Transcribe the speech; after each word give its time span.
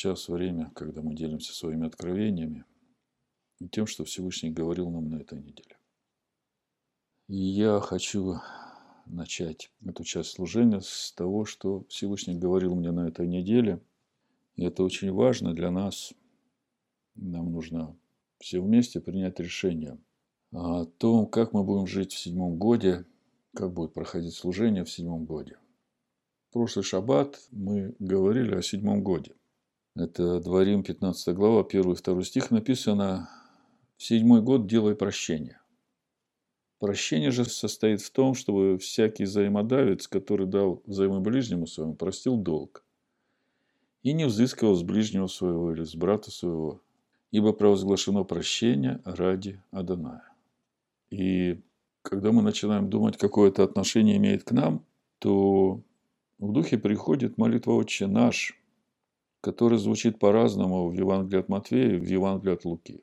сейчас 0.00 0.30
время, 0.30 0.72
когда 0.74 1.02
мы 1.02 1.14
делимся 1.14 1.52
своими 1.52 1.86
откровениями 1.86 2.64
и 3.58 3.68
тем, 3.68 3.86
что 3.86 4.04
Всевышний 4.04 4.50
говорил 4.50 4.88
нам 4.88 5.10
на 5.10 5.16
этой 5.16 5.38
неделе. 5.38 5.76
И 7.28 7.36
я 7.36 7.80
хочу 7.80 8.36
начать 9.04 9.70
эту 9.84 10.02
часть 10.04 10.30
служения 10.30 10.80
с 10.80 11.12
того, 11.12 11.44
что 11.44 11.84
Всевышний 11.90 12.34
говорил 12.34 12.74
мне 12.76 12.92
на 12.92 13.08
этой 13.08 13.26
неделе. 13.26 13.82
И 14.56 14.64
это 14.64 14.84
очень 14.84 15.12
важно 15.12 15.52
для 15.52 15.70
нас. 15.70 16.14
Нам 17.14 17.52
нужно 17.52 17.94
все 18.38 18.58
вместе 18.62 19.00
принять 19.00 19.38
решение 19.38 19.98
о 20.50 20.86
том, 20.86 21.26
как 21.26 21.52
мы 21.52 21.62
будем 21.62 21.86
жить 21.86 22.14
в 22.14 22.18
седьмом 22.18 22.56
годе, 22.56 23.04
как 23.52 23.74
будет 23.74 23.92
проходить 23.92 24.32
служение 24.32 24.84
в 24.84 24.90
седьмом 24.90 25.26
годе. 25.26 25.58
В 26.48 26.54
прошлый 26.54 26.84
шаббат 26.84 27.38
мы 27.50 27.94
говорили 27.98 28.54
о 28.54 28.62
седьмом 28.62 29.02
годе. 29.02 29.34
Это 29.96 30.38
Дворим, 30.40 30.84
15 30.84 31.34
глава, 31.34 31.64
1 31.68 31.92
и 31.92 31.94
2 31.94 32.22
стих 32.22 32.50
написано 32.52 33.28
«В 33.96 34.04
седьмой 34.04 34.40
год 34.40 34.66
делай 34.66 34.94
прощение». 34.94 35.60
Прощение 36.78 37.30
же 37.30 37.44
состоит 37.44 38.00
в 38.00 38.10
том, 38.10 38.34
чтобы 38.34 38.78
всякий 38.78 39.24
взаимодавец, 39.24 40.06
который 40.06 40.46
дал 40.46 40.80
взаимоближнему 40.86 41.66
своему, 41.66 41.94
простил 41.94 42.36
долг 42.38 42.84
и 44.02 44.12
не 44.14 44.24
взыскивал 44.24 44.76
с 44.76 44.82
ближнего 44.82 45.26
своего 45.26 45.72
или 45.72 45.84
с 45.84 45.94
брата 45.94 46.30
своего, 46.30 46.80
ибо 47.32 47.52
провозглашено 47.52 48.24
прощение 48.24 49.00
ради 49.04 49.60
Аданая. 49.72 50.22
И 51.10 51.60
когда 52.02 52.32
мы 52.32 52.42
начинаем 52.42 52.88
думать, 52.88 53.18
какое 53.18 53.50
это 53.50 53.64
отношение 53.64 54.16
имеет 54.16 54.44
к 54.44 54.52
нам, 54.52 54.86
то 55.18 55.82
в 56.38 56.52
духе 56.52 56.78
приходит 56.78 57.36
молитва 57.36 57.72
«Отче 57.72 58.06
наш», 58.06 58.56
который 59.40 59.78
звучит 59.78 60.18
по-разному 60.18 60.88
в 60.88 60.92
Евангелии 60.92 61.40
от 61.40 61.48
Матвея 61.48 61.94
и 61.94 61.98
в 61.98 62.04
Евангелии 62.04 62.54
от 62.54 62.64
Луки. 62.64 63.02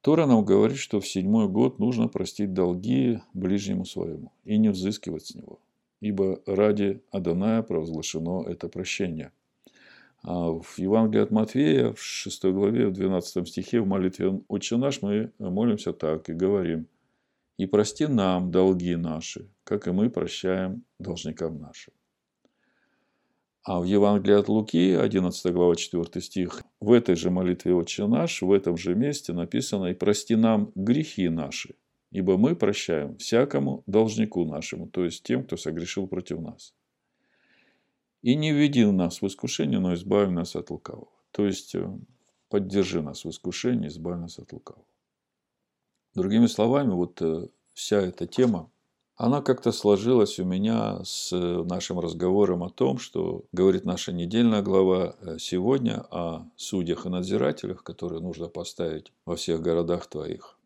Тора 0.00 0.26
нам 0.26 0.44
говорит, 0.44 0.78
что 0.78 1.00
в 1.00 1.08
седьмой 1.08 1.48
год 1.48 1.78
нужно 1.78 2.08
простить 2.08 2.52
долги 2.52 3.20
ближнему 3.34 3.84
своему 3.84 4.32
и 4.44 4.56
не 4.56 4.70
взыскивать 4.70 5.26
с 5.26 5.34
него, 5.34 5.60
ибо 6.00 6.40
ради 6.46 7.02
Аданая 7.10 7.62
провозглашено 7.62 8.44
это 8.48 8.68
прощение. 8.68 9.32
А 10.22 10.50
в 10.50 10.78
Евангелии 10.78 11.22
от 11.22 11.30
Матвея, 11.30 11.92
в 11.92 12.00
6 12.00 12.44
главе, 12.46 12.88
в 12.88 12.92
12 12.92 13.48
стихе, 13.48 13.80
в 13.80 13.86
молитве 13.86 14.40
«Отче 14.48 14.76
наш» 14.76 15.02
мы 15.02 15.32
молимся 15.38 15.92
так 15.92 16.28
и 16.28 16.32
говорим 16.32 16.86
«И 17.56 17.66
прости 17.66 18.06
нам 18.06 18.50
долги 18.50 18.96
наши, 18.96 19.48
как 19.64 19.86
и 19.88 19.90
мы 19.92 20.10
прощаем 20.10 20.84
должникам 20.98 21.58
нашим». 21.58 21.92
А 23.68 23.80
в 23.80 23.84
Евангелии 23.84 24.34
от 24.34 24.48
Луки, 24.48 24.94
11 24.94 25.52
глава, 25.52 25.76
4 25.76 26.22
стих, 26.22 26.62
в 26.80 26.90
этой 26.90 27.16
же 27.16 27.28
молитве 27.28 27.74
«Отче 27.74 28.06
наш», 28.06 28.40
в 28.40 28.50
этом 28.50 28.78
же 28.78 28.94
месте 28.94 29.34
написано 29.34 29.88
«И 29.88 29.94
прости 29.94 30.36
нам 30.36 30.72
грехи 30.74 31.28
наши, 31.28 31.74
ибо 32.10 32.38
мы 32.38 32.56
прощаем 32.56 33.18
всякому 33.18 33.82
должнику 33.86 34.46
нашему», 34.46 34.88
то 34.88 35.04
есть 35.04 35.22
тем, 35.22 35.44
кто 35.44 35.58
согрешил 35.58 36.06
против 36.06 36.40
нас. 36.40 36.72
И 38.22 38.36
не 38.36 38.52
введи 38.52 38.86
нас 38.86 39.20
в 39.20 39.26
искушение, 39.26 39.80
но 39.80 39.92
избави 39.92 40.32
нас 40.32 40.56
от 40.56 40.70
лукавого. 40.70 41.12
То 41.30 41.44
есть, 41.44 41.74
э, 41.74 41.86
поддержи 42.48 43.02
нас 43.02 43.26
в 43.26 43.28
искушении, 43.28 43.88
избави 43.88 44.18
нас 44.18 44.38
от 44.38 44.50
лукавого. 44.50 44.86
Другими 46.14 46.46
словами, 46.46 46.92
вот 46.92 47.20
э, 47.20 47.48
вся 47.74 48.00
эта 48.00 48.26
тема, 48.26 48.70
она 49.18 49.42
как-то 49.42 49.72
сложилась 49.72 50.38
у 50.38 50.44
меня 50.44 51.02
с 51.02 51.32
э, 51.32 51.64
нашим 51.64 51.98
разговором 51.98 52.62
о 52.62 52.70
том, 52.70 52.98
что 52.98 53.44
говорит 53.50 53.84
наша 53.84 54.12
недельная 54.12 54.62
глава 54.62 55.16
сегодня 55.40 56.06
о 56.12 56.48
судьях 56.56 57.04
и 57.04 57.08
надзирателях, 57.08 57.82
которые 57.82 58.22
нужно 58.22 58.48
поставить 58.48 59.12
во 59.26 59.34
всех 59.34 59.60
городах 59.60 60.06
твоих. 60.06 60.56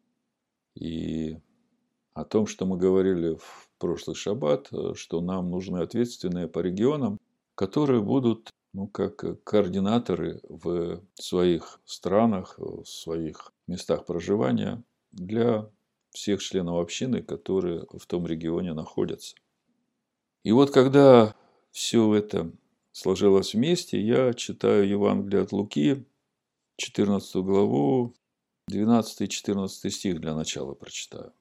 И 0.74 1.38
о 2.12 2.24
том, 2.24 2.46
что 2.46 2.66
мы 2.66 2.76
говорили 2.76 3.36
в 3.36 3.70
прошлый 3.78 4.16
шаббат, 4.16 4.68
что 4.96 5.22
нам 5.22 5.50
нужны 5.50 5.78
ответственные 5.78 6.46
по 6.46 6.58
регионам, 6.58 7.18
которые 7.54 8.02
будут 8.02 8.50
ну, 8.74 8.86
как 8.86 9.42
координаторы 9.44 10.40
в 10.48 11.00
своих 11.14 11.80
странах, 11.86 12.56
в 12.58 12.84
своих 12.84 13.50
местах 13.66 14.04
проживания 14.04 14.82
для 15.10 15.70
всех 16.12 16.42
членов 16.42 16.80
общины, 16.80 17.22
которые 17.22 17.86
в 17.90 18.06
том 18.06 18.26
регионе 18.26 18.74
находятся. 18.74 19.34
И 20.44 20.52
вот 20.52 20.70
когда 20.70 21.34
все 21.70 22.14
это 22.14 22.52
сложилось 22.92 23.54
вместе, 23.54 24.00
я 24.00 24.34
читаю 24.34 24.86
Евангелие 24.86 25.42
от 25.42 25.52
Луки, 25.52 26.06
14 26.76 27.36
главу, 27.36 28.14
12-14 28.70 29.68
стих 29.90 30.20
для 30.20 30.34
начала 30.34 30.74
прочитаю. 30.74 31.32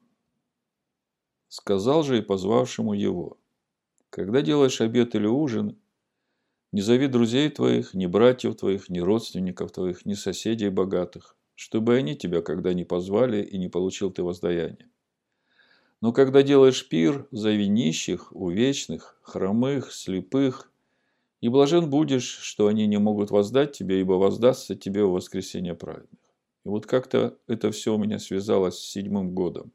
«Сказал 1.48 2.04
же 2.04 2.20
и 2.20 2.22
позвавшему 2.22 2.94
его, 2.94 3.38
когда 4.10 4.42
делаешь 4.42 4.82
обед 4.82 5.16
или 5.16 5.28
ужин, 5.28 5.78
не 6.72 6.82
зови 6.82 7.08
друзей 7.08 7.50
твоих, 7.50 7.94
ни 7.94 8.06
братьев 8.06 8.56
твоих, 8.56 8.88
ни 8.90 9.00
родственников 9.00 9.72
твоих, 9.72 10.06
ни 10.06 10.14
соседей 10.14 10.70
богатых, 10.70 11.36
чтобы 11.62 11.96
они 11.96 12.16
тебя 12.16 12.42
когда 12.42 12.74
не 12.74 12.86
позвали 12.86 13.44
и 13.44 13.60
не 13.60 13.70
получил 13.70 14.10
ты 14.10 14.24
воздаяние. 14.24 14.90
Но 16.02 16.12
когда 16.12 16.42
делаешь 16.42 16.90
пир, 16.90 17.28
зови 17.30 17.68
нищих, 17.68 18.36
увечных, 18.36 19.20
хромых, 19.22 19.94
слепых, 19.94 20.72
и 21.40 21.50
блажен 21.50 21.88
будешь, 21.88 22.40
что 22.42 22.66
они 22.66 22.88
не 22.88 22.98
могут 22.98 23.30
воздать 23.30 23.74
тебе, 23.74 24.02
ибо 24.02 24.14
воздастся 24.14 24.76
тебе 24.76 25.04
в 25.04 25.12
воскресенье 25.12 25.76
праведных. 25.76 26.20
И 26.66 26.70
вот 26.70 26.88
как-то 26.88 27.38
это 27.46 27.70
все 27.70 27.94
у 27.94 28.00
меня 28.00 28.18
связалось 28.18 28.80
с 28.80 28.92
седьмым 28.92 29.36
годом. 29.36 29.72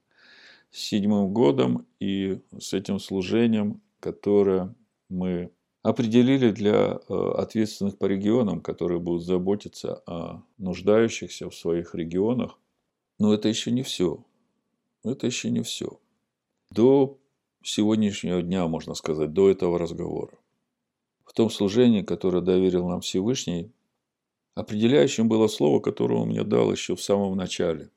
С 0.72 0.80
седьмым 0.80 1.32
годом 1.32 1.86
и 2.00 2.40
с 2.58 2.72
этим 2.74 2.98
служением, 2.98 3.80
которое 4.00 4.74
мы 5.08 5.52
определили 5.86 6.50
для 6.50 6.98
э, 7.08 7.14
ответственных 7.36 7.96
по 7.96 8.06
регионам, 8.06 8.60
которые 8.60 8.98
будут 8.98 9.24
заботиться 9.24 10.02
о 10.06 10.42
нуждающихся 10.58 11.48
в 11.48 11.54
своих 11.54 11.94
регионах. 11.94 12.58
Но 13.20 13.32
это 13.32 13.48
еще 13.48 13.70
не 13.70 13.84
все. 13.84 14.24
Это 15.04 15.26
еще 15.26 15.48
не 15.48 15.62
все. 15.62 16.00
До 16.72 17.18
сегодняшнего 17.62 18.42
дня, 18.42 18.66
можно 18.66 18.94
сказать, 18.94 19.32
до 19.32 19.48
этого 19.48 19.78
разговора. 19.78 20.36
В 21.24 21.32
том 21.32 21.50
служении, 21.50 22.02
которое 22.02 22.40
доверил 22.40 22.88
нам 22.88 23.00
Всевышний, 23.00 23.70
определяющим 24.56 25.28
было 25.28 25.46
слово, 25.46 25.78
которое 25.78 26.16
он 26.16 26.30
мне 26.30 26.42
дал 26.42 26.72
еще 26.72 26.96
в 26.96 27.02
самом 27.02 27.36
начале. 27.36 27.90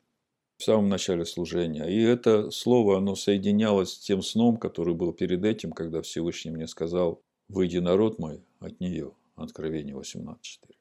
В 0.58 0.64
самом 0.64 0.90
начале 0.90 1.26
служения. 1.26 1.86
И 1.86 2.00
это 2.04 2.52
слово, 2.52 2.98
оно 2.98 3.16
соединялось 3.16 3.94
с 3.94 4.00
тем 4.00 4.22
сном, 4.22 4.58
который 4.58 4.94
был 4.94 5.12
перед 5.12 5.44
этим, 5.44 5.72
когда 5.72 6.04
Всевышний 6.04 6.52
мне 6.52 6.68
сказал, 6.68 7.24
«Выйди, 7.50 7.80
народ 7.80 8.20
мой, 8.20 8.44
от 8.60 8.80
нее». 8.80 9.14
Откровение 9.36 9.96
18.4. 9.96 10.76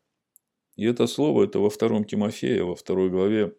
И 0.76 0.84
это 0.84 1.06
слово, 1.06 1.44
это 1.44 1.58
во 1.58 1.70
втором 1.70 2.04
Тимофея, 2.04 2.62
во 2.62 2.74
второй 2.74 3.10
главе, 3.10 3.54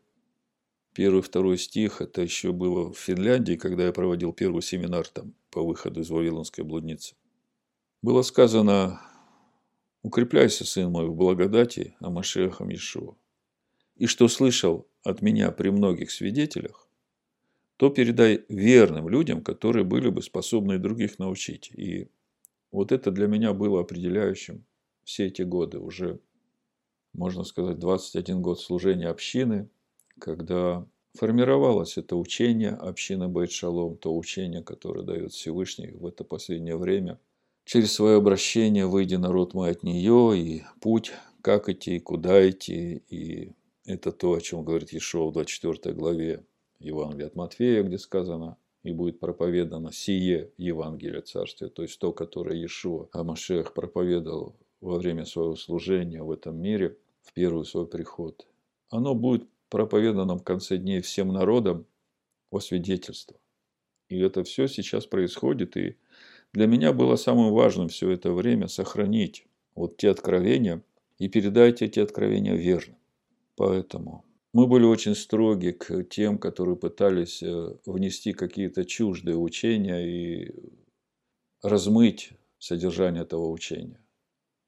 первый, 0.94 1.22
второй 1.22 1.58
стих, 1.58 2.02
это 2.02 2.22
еще 2.22 2.52
было 2.52 2.94
в 2.94 2.98
Финляндии, 2.98 3.56
когда 3.56 3.86
я 3.86 3.92
проводил 3.92 4.34
первый 4.34 4.62
семинар 4.62 5.08
там 5.08 5.34
по 5.52 5.62
выходу 5.62 6.02
из 6.02 6.10
Вавилонской 6.10 6.64
блудницы. 6.64 7.16
Было 8.02 8.22
сказано, 8.22 9.02
укрепляйся, 10.02 10.66
сын 10.66 10.90
мой, 10.92 11.08
в 11.08 11.16
благодати 11.16 11.96
о 12.00 12.10
Машехам 12.10 12.70
Иешуа. 12.70 13.16
И 13.96 14.06
что 14.06 14.28
слышал 14.28 14.88
от 15.04 15.22
меня 15.22 15.52
при 15.52 15.70
многих 15.70 16.12
свидетелях, 16.12 16.88
то 17.78 17.90
передай 17.90 18.46
верным 18.50 19.10
людям, 19.10 19.42
которые 19.42 19.84
были 19.84 20.10
бы 20.10 20.22
способны 20.22 20.80
других 20.80 21.20
научить. 21.20 21.72
И 21.72 22.10
вот 22.72 22.92
это 22.92 23.12
для 23.12 23.28
меня 23.28 23.54
было 23.54 23.82
определяющим 23.82 24.66
все 25.04 25.28
эти 25.28 25.42
годы. 25.42 25.80
Уже, 25.80 26.20
можно 27.14 27.44
сказать, 27.44 27.80
21 27.80 28.42
год 28.42 28.60
служения 28.60 29.08
общины, 29.08 29.70
когда 30.20 30.86
формировалось 31.18 31.98
это 31.98 32.16
учение 32.16 32.72
общины 32.72 33.28
Байт-Шалом, 33.28 33.98
то 33.98 34.16
учение, 34.16 34.64
которое 34.64 35.04
дает 35.04 35.32
Всевышний 35.32 35.92
в 35.92 36.06
это 36.06 36.24
последнее 36.24 36.78
время. 36.78 37.20
Через 37.66 37.94
свое 37.94 38.18
обращение 38.18 38.88
«Выйди, 38.88 39.16
народ 39.16 39.54
мой, 39.54 39.72
от 39.72 39.84
нее» 39.84 40.38
и 40.38 40.64
путь, 40.82 41.12
как 41.42 41.70
идти, 41.70 41.98
и 41.98 42.00
куда 42.00 42.48
идти. 42.50 43.04
И 43.10 43.52
это 43.86 44.12
то, 44.12 44.34
о 44.34 44.42
чем 44.42 44.64
говорит 44.64 44.92
Ешова 44.92 45.30
в 45.30 45.34
24 45.34 45.96
главе 45.96 46.46
Евангелия 46.80 47.28
от 47.28 47.36
Матфея, 47.36 47.84
где 47.84 47.98
сказано– 47.98 48.58
и 48.84 48.92
будет 48.92 49.20
проповедано 49.20 49.92
сие 49.92 50.52
Евангелие 50.58 51.22
Царствия, 51.22 51.68
то 51.70 51.82
есть 51.82 52.00
то, 52.00 52.14
которое 52.14 52.56
Иешуа 52.56 53.10
Амашех 53.12 53.74
проповедовал 53.74 54.56
во 54.82 54.98
время 54.98 55.26
своего 55.26 55.56
служения 55.56 56.24
в 56.24 56.32
этом 56.32 56.58
мире, 56.58 56.98
в 57.22 57.34
первый 57.34 57.66
свой 57.66 57.88
приход, 57.88 58.48
оно 58.90 59.14
будет 59.16 59.48
проповедано 59.70 60.36
в 60.38 60.44
конце 60.44 60.78
дней 60.78 61.02
всем 61.02 61.30
народам 61.30 61.86
во 62.52 62.60
свидетельство. 62.60 63.38
И 64.08 64.18
это 64.20 64.44
все 64.44 64.68
сейчас 64.68 65.06
происходит, 65.06 65.78
и 65.78 65.98
для 66.54 66.66
меня 66.66 66.94
было 66.94 67.16
самым 67.16 67.54
важным 67.54 67.90
все 67.90 68.10
это 68.10 68.32
время 68.32 68.68
сохранить 68.68 69.46
вот 69.76 69.98
те 69.98 70.10
откровения 70.10 70.82
и 71.20 71.28
передайте 71.28 71.86
эти 71.86 72.00
откровения 72.00 72.56
верно. 72.56 72.98
Поэтому 73.56 74.26
мы 74.54 74.68
были 74.68 74.86
очень 74.86 75.16
строги 75.16 75.72
к 75.72 76.04
тем, 76.06 76.38
которые 76.38 76.76
пытались 76.76 77.44
э, 77.44 77.76
внести 77.86 78.34
какие-то 78.34 78.86
чуждые 78.86 79.38
учения 79.38 80.06
и 80.08 80.52
размыть 81.62 82.32
содержание 82.58 83.24
этого 83.24 83.50
учения. 83.50 84.00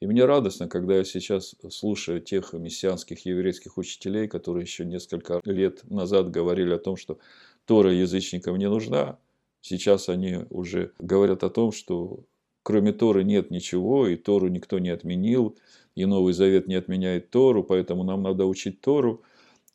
И 0.01 0.07
мне 0.07 0.25
радостно, 0.25 0.67
когда 0.67 0.95
я 0.95 1.03
сейчас 1.03 1.55
слушаю 1.69 2.21
тех 2.21 2.53
мессианских 2.53 3.25
еврейских 3.25 3.77
учителей, 3.77 4.27
которые 4.27 4.63
еще 4.63 4.83
несколько 4.83 5.41
лет 5.45 5.83
назад 5.89 6.31
говорили 6.31 6.73
о 6.73 6.79
том, 6.79 6.97
что 6.97 7.19
Тора 7.65 7.93
язычникам 7.93 8.57
не 8.57 8.67
нужна. 8.67 9.19
Сейчас 9.61 10.09
они 10.09 10.39
уже 10.49 10.91
говорят 10.97 11.43
о 11.43 11.51
том, 11.51 11.71
что 11.71 12.23
кроме 12.63 12.93
Торы 12.93 13.23
нет 13.23 13.51
ничего, 13.51 14.07
и 14.07 14.15
Тору 14.15 14.47
никто 14.47 14.79
не 14.79 14.89
отменил, 14.89 15.55
и 15.93 16.05
Новый 16.05 16.33
Завет 16.33 16.67
не 16.67 16.75
отменяет 16.75 17.29
Тору, 17.29 17.63
поэтому 17.63 18.03
нам 18.03 18.23
надо 18.23 18.47
учить 18.47 18.81
Тору. 18.81 19.23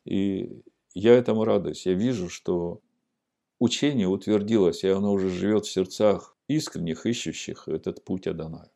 И 0.07 0.63
я 0.93 1.13
этому 1.13 1.43
радуюсь. 1.43 1.85
Я 1.85 1.93
вижу, 1.93 2.29
что 2.29 2.81
учение 3.59 4.07
утвердилось, 4.07 4.83
и 4.83 4.87
оно 4.87 5.11
уже 5.13 5.29
живет 5.29 5.65
в 5.65 5.71
сердцах 5.71 6.35
искренних, 6.47 7.05
ищущих 7.05 7.67
этот 7.67 8.03
путь 8.03 8.27
Адоная. 8.27 8.71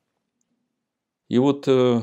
И 1.29 1.37
вот 1.37 1.67
э, 1.67 2.01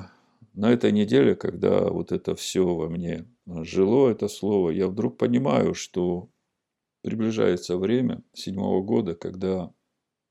на 0.55 0.73
этой 0.73 0.91
неделе, 0.91 1.35
когда 1.35 1.89
вот 1.91 2.13
это 2.13 2.35
все 2.35 2.67
во 2.67 2.89
мне 2.89 3.27
жило, 3.47 4.09
это 4.09 4.29
слово, 4.29 4.71
я 4.71 4.89
вдруг 4.89 5.19
понимаю, 5.19 5.75
что 5.75 6.31
приближается 7.03 7.77
время 7.77 8.23
седьмого 8.33 8.83
года, 8.83 9.15
когда 9.15 9.73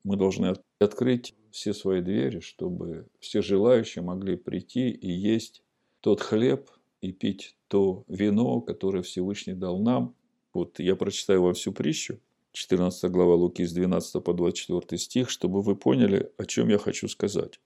мы 0.03 0.17
должны 0.17 0.55
открыть 0.79 1.35
все 1.51 1.73
свои 1.73 2.01
двери, 2.01 2.39
чтобы 2.39 3.07
все 3.19 3.41
желающие 3.41 4.03
могли 4.03 4.35
прийти 4.35 4.89
и 4.89 5.11
есть 5.11 5.63
тот 6.01 6.21
хлеб 6.21 6.69
и 7.07 7.13
пить 7.13 7.55
то 7.67 8.03
вино, 8.07 8.61
которое 8.61 9.01
Всевышний 9.01 9.53
дал 9.53 9.79
нам. 9.79 10.15
Вот 10.53 10.79
я 10.79 10.95
прочитаю 10.95 11.41
вам 11.43 11.53
всю 11.53 11.71
притчу, 11.71 12.19
14 12.51 13.11
глава 13.11 13.35
Луки 13.35 13.63
с 13.65 13.73
12 13.73 14.23
по 14.23 14.33
24 14.33 14.99
стих, 14.99 15.29
чтобы 15.29 15.61
вы 15.61 15.75
поняли, 15.75 16.31
о 16.37 16.45
чем 16.45 16.69
я 16.69 16.77
хочу 16.77 17.07
сказать. 17.07 17.59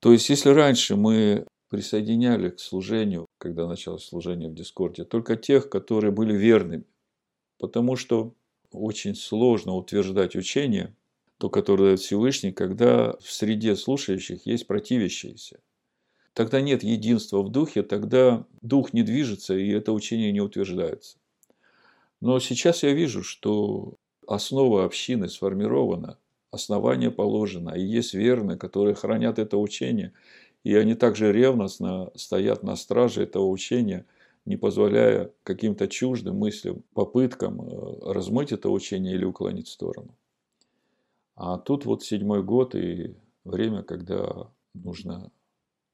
То 0.00 0.12
есть, 0.12 0.28
если 0.30 0.50
раньше 0.50 0.96
мы 0.96 1.46
присоединяли 1.68 2.50
к 2.50 2.60
служению, 2.60 3.26
когда 3.38 3.66
началось 3.66 4.04
служение 4.04 4.48
в 4.48 4.54
Дискорде, 4.54 5.04
только 5.04 5.36
тех, 5.36 5.68
которые 5.68 6.12
были 6.12 6.34
верными, 6.34 6.84
потому 7.58 7.96
что 7.96 8.34
очень 8.70 9.14
сложно 9.14 9.74
утверждать 9.74 10.36
учение, 10.36 10.94
то, 11.38 11.50
которое 11.50 11.84
дает 11.84 12.00
Всевышний, 12.00 12.52
когда 12.52 13.16
в 13.20 13.30
среде 13.30 13.76
слушающих 13.76 14.46
есть 14.46 14.66
противящиеся. 14.66 15.60
Тогда 16.36 16.60
нет 16.60 16.82
единства 16.82 17.42
в 17.42 17.48
духе, 17.48 17.82
тогда 17.82 18.44
дух 18.60 18.92
не 18.92 19.02
движется, 19.02 19.56
и 19.56 19.70
это 19.70 19.92
учение 19.92 20.32
не 20.32 20.42
утверждается. 20.42 21.16
Но 22.20 22.38
сейчас 22.40 22.82
я 22.82 22.92
вижу, 22.92 23.22
что 23.22 23.94
основа 24.26 24.84
общины 24.84 25.30
сформирована, 25.30 26.18
основание 26.50 27.10
положено, 27.10 27.70
и 27.70 27.80
есть 27.80 28.12
верные, 28.12 28.58
которые 28.58 28.94
хранят 28.94 29.38
это 29.38 29.56
учение, 29.56 30.12
и 30.62 30.74
они 30.74 30.94
также 30.94 31.32
ревностно 31.32 32.10
стоят 32.14 32.62
на 32.62 32.76
страже 32.76 33.22
этого 33.22 33.46
учения, 33.46 34.04
не 34.44 34.58
позволяя 34.58 35.32
каким-то 35.42 35.88
чуждым 35.88 36.36
мыслям, 36.36 36.82
попыткам 36.92 37.62
э, 37.62 38.12
размыть 38.12 38.52
это 38.52 38.68
учение 38.68 39.14
или 39.14 39.24
уклонить 39.24 39.68
в 39.68 39.72
сторону. 39.72 40.14
А 41.34 41.56
тут 41.56 41.86
вот 41.86 42.02
седьмой 42.02 42.42
год 42.42 42.74
и 42.74 43.16
время, 43.44 43.82
когда 43.82 44.50
нужно 44.74 45.30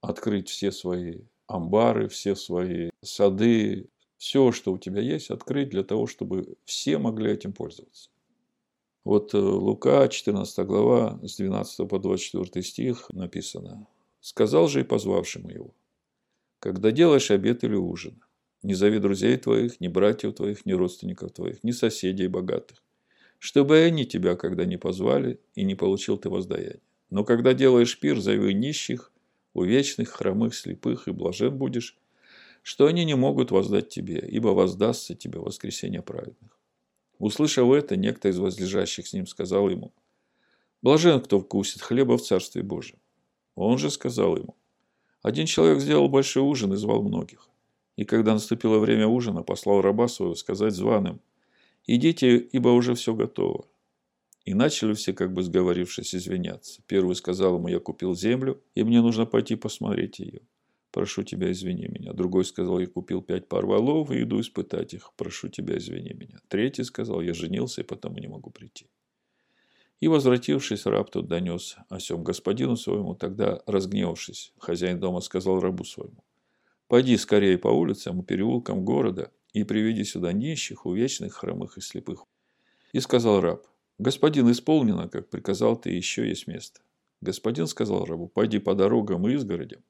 открыть 0.02 0.50
все 0.50 0.70
свои 0.70 1.20
амбары, 1.46 2.08
все 2.08 2.34
свои 2.34 2.90
сады, 3.00 3.88
все, 4.19 4.52
что 4.52 4.72
у 4.72 4.78
тебя 4.78 5.00
есть, 5.00 5.31
открыть 5.31 5.70
для 5.70 5.82
того, 5.82 6.06
чтобы 6.06 6.56
все 6.64 6.99
могли 6.99 7.31
этим 7.32 7.52
пользоваться. 7.52 8.10
Вот 9.04 9.34
э, 9.34 9.38
Лука, 9.38 10.06
14 10.08 10.66
глава, 10.66 11.19
с 11.22 11.37
12 11.37 11.88
по 11.88 11.99
24 11.99 12.62
стих 12.64 13.08
написано. 13.12 13.87
«Сказал 14.20 14.69
же 14.69 14.81
и 14.82 14.84
позвавшему 14.84 15.50
его, 15.50 15.75
когда 16.60 16.93
делаешь 16.93 17.32
обед 17.32 17.64
или 17.64 17.75
ужин, 17.75 18.22
не 18.62 18.75
зови 18.75 19.00
друзей 19.00 19.37
твоих, 19.37 19.81
ни 19.81 19.88
братьев 19.88 20.34
твоих, 20.34 20.64
ни 20.64 20.72
родственников 20.72 21.32
твоих, 21.32 21.64
ни 21.64 21.72
соседей 21.72 22.28
богатых, 22.28 22.81
чтобы 23.38 23.78
они 23.78 24.06
тебя, 24.06 24.37
когда 24.37 24.64
не 24.64 24.76
позвали, 24.76 25.40
и 25.56 25.64
не 25.64 25.75
получил 25.75 26.16
ты 26.16 26.28
воздаяние. 26.28 26.81
Но 27.10 27.25
когда 27.25 27.55
делаешь 27.55 27.98
пир, 27.98 28.20
зови 28.20 28.55
нищих, 28.55 29.11
увечных, 29.54 30.10
хромых, 30.10 30.54
слепых, 30.54 31.08
и 31.08 31.12
блажен 31.12 31.56
будешь, 31.56 31.96
что 32.62 32.87
они 32.87 33.04
не 33.04 33.14
могут 33.14 33.50
воздать 33.50 33.88
тебе, 33.88 34.19
ибо 34.19 34.49
воздастся 34.49 35.14
тебе 35.14 35.40
воскресение 35.40 36.02
праведных. 36.02 36.58
Услышав 37.19 37.70
это, 37.70 37.96
некто 37.96 38.28
из 38.28 38.38
возлежащих 38.38 39.06
с 39.06 39.12
ним 39.12 39.26
сказал 39.26 39.69
ему, 39.69 39.93
«Блажен, 40.81 41.20
кто 41.20 41.40
вкусит 41.40 41.82
хлеба 41.82 42.19
в 42.19 42.22
Царстве 42.22 42.62
Божьем». 42.62 42.99
Он 43.54 43.78
же 43.78 43.90
сказал 43.90 44.37
ему, 44.37 44.56
«Один 45.22 45.46
человек 45.46 45.81
сделал 45.81 46.08
большой 46.08 46.43
ужин 46.43 46.72
и 46.72 46.76
звал 46.76 47.02
многих. 47.02 47.48
И 47.96 48.05
когда 48.05 48.32
наступило 48.32 48.78
время 48.78 49.06
ужина, 49.06 49.43
послал 49.43 49.82
раба 49.82 50.08
своего 50.08 50.34
сказать 50.34 50.75
званым, 50.75 51.20
«Идите, 51.87 52.38
ибо 52.38 52.70
уже 52.70 52.94
все 52.94 53.14
готово». 53.14 53.66
И 54.44 54.54
начали 54.54 54.94
все, 54.94 55.12
как 55.12 55.32
бы 55.32 55.42
сговорившись, 55.42 56.14
извиняться. 56.14 56.82
Первый 56.86 57.14
сказал 57.14 57.56
ему, 57.56 57.68
«Я 57.68 57.78
купил 57.78 58.14
землю, 58.14 58.62
и 58.74 58.82
мне 58.82 59.00
нужно 59.00 59.26
пойти 59.26 59.54
посмотреть 59.54 60.18
ее 60.18 60.40
прошу 60.92 61.24
тебя, 61.24 61.50
извини 61.50 61.88
меня. 61.88 62.12
Другой 62.12 62.44
сказал, 62.44 62.78
я 62.78 62.86
купил 62.86 63.22
пять 63.22 63.48
пар 63.48 63.66
валов 63.66 64.10
и 64.10 64.22
иду 64.22 64.40
испытать 64.40 64.94
их, 64.94 65.12
прошу 65.16 65.48
тебя, 65.48 65.78
извини 65.78 66.12
меня. 66.12 66.38
Третий 66.48 66.84
сказал, 66.84 67.20
я 67.22 67.34
женился 67.34 67.80
и 67.80 67.84
потому 67.84 68.18
не 68.18 68.28
могу 68.28 68.50
прийти. 68.50 68.86
И, 70.00 70.08
возвратившись, 70.08 70.86
раб 70.86 71.10
тот 71.10 71.28
донес 71.28 71.76
о 71.88 71.98
сем 71.98 72.22
господину 72.22 72.76
своему, 72.76 73.14
тогда, 73.14 73.62
разгневавшись, 73.66 74.52
хозяин 74.58 75.00
дома 75.00 75.20
сказал 75.20 75.60
рабу 75.60 75.84
своему, 75.84 76.24
«Пойди 76.88 77.16
скорее 77.16 77.56
по 77.56 77.68
улицам 77.68 78.20
и 78.20 78.24
переулкам 78.24 78.84
города 78.84 79.32
и 79.52 79.64
приведи 79.64 80.04
сюда 80.04 80.32
нищих, 80.32 80.86
увечных, 80.86 81.34
хромых 81.34 81.78
и 81.78 81.80
слепых». 81.80 82.24
И 82.92 83.00
сказал 83.00 83.40
раб, 83.40 83.64
«Господин, 84.02 84.50
исполнено, 84.50 85.08
как 85.08 85.31
приказал 85.31 85.76
ты, 85.76 85.90
еще 85.90 86.28
есть 86.28 86.49
место». 86.49 86.81
Господин 87.20 87.69
сказал 87.69 88.04
рабу, 88.04 88.26
«Пойди 88.26 88.58
по 88.58 88.75
дорогам 88.75 89.28
и 89.28 89.34
изгородям, 89.34 89.81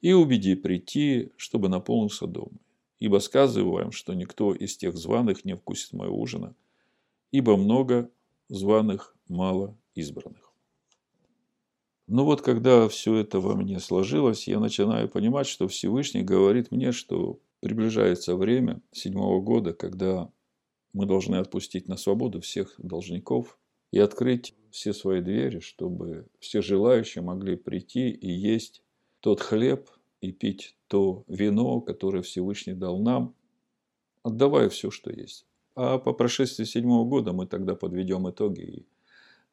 и 0.00 0.14
убеди 0.14 0.54
прийти, 0.54 1.30
чтобы 1.36 1.68
наполнился 1.68 2.26
дом. 2.26 2.52
Ибо 3.00 3.18
сказываю 3.18 3.72
вам, 3.72 3.92
что 3.92 4.14
никто 4.14 4.54
из 4.54 4.78
тех 4.78 4.96
званых 4.96 5.44
не 5.44 5.56
вкусит 5.56 5.92
моего 5.92 6.18
ужина, 6.18 6.54
ибо 7.32 7.58
много 7.58 8.10
званых, 8.48 9.14
мало 9.28 9.76
избранных. 9.94 10.50
Ну 12.06 12.24
вот, 12.24 12.40
когда 12.40 12.88
все 12.88 13.14
это 13.16 13.40
во 13.40 13.56
мне 13.56 13.78
сложилось, 13.78 14.48
я 14.48 14.58
начинаю 14.58 15.06
понимать, 15.06 15.46
что 15.46 15.68
Всевышний 15.68 16.22
говорит 16.22 16.70
мне, 16.70 16.92
что 16.92 17.38
приближается 17.60 18.36
время 18.36 18.80
седьмого 18.90 19.42
года, 19.42 19.74
когда 19.74 20.30
мы 20.94 21.06
должны 21.06 21.36
отпустить 21.36 21.88
на 21.88 21.98
свободу 21.98 22.40
всех 22.40 22.74
должников 22.78 23.58
и 23.90 23.98
открыть 23.98 24.54
все 24.70 24.94
свои 24.94 25.20
двери, 25.20 25.58
чтобы 25.58 26.26
все 26.38 26.62
желающие 26.62 27.22
могли 27.22 27.56
прийти 27.56 28.10
и 28.10 28.30
есть 28.30 28.82
тот 29.20 29.40
хлеб 29.40 29.90
и 30.20 30.32
пить 30.32 30.76
то 30.86 31.24
вино, 31.28 31.80
которое 31.80 32.22
Всевышний 32.22 32.72
дал 32.72 32.98
нам, 32.98 33.34
отдавая 34.22 34.68
все, 34.68 34.90
что 34.90 35.10
есть. 35.10 35.46
А 35.74 35.98
по 35.98 36.12
прошествии 36.12 36.64
седьмого 36.64 37.06
года 37.08 37.32
мы 37.32 37.46
тогда 37.46 37.74
подведем 37.74 38.30
итоги 38.30 38.62
и 38.62 38.86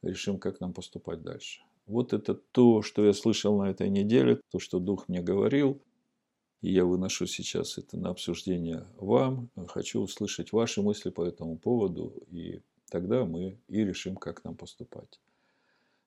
решим, 0.01 0.39
как 0.39 0.60
нам 0.60 0.74
поступать 0.74 1.24
дальше. 1.24 1.62
Вот 1.88 2.13
это 2.13 2.36
то, 2.36 2.83
что 2.83 3.05
я 3.05 3.13
слышал 3.13 3.57
на 3.57 3.69
этой 3.69 3.89
неделе, 3.89 4.39
то, 4.51 4.60
что 4.60 4.79
Дух 4.79 5.07
мне 5.07 5.21
говорил. 5.21 5.81
И 6.62 6.72
я 6.72 6.86
выношу 6.86 7.25
сейчас 7.25 7.77
это 7.77 7.98
на 7.98 8.10
обсуждение 8.10 8.86
вам. 8.98 9.50
Хочу 9.68 10.01
услышать 10.01 10.51
ваши 10.51 10.82
мысли 10.82 11.10
по 11.10 11.24
этому 11.25 11.58
поводу. 11.58 12.13
И 12.30 12.62
тогда 12.89 13.25
мы 13.25 13.58
и 13.68 13.84
решим, 13.84 14.15
как 14.15 14.44
нам 14.44 14.56
поступать. 14.56 15.20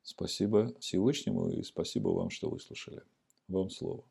Спасибо 0.02 0.72
Всевышнему 0.78 1.50
и 1.50 1.62
спасибо 1.62 2.10
вам, 2.10 2.30
что 2.30 2.50
выслушали. 2.50 3.02
Вам 3.48 3.70
слово. 3.70 4.04